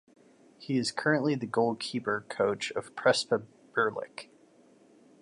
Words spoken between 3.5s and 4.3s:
Birlik.